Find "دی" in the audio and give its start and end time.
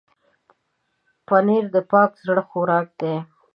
3.01-3.15